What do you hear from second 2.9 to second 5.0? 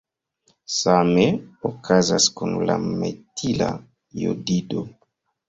metila jodido.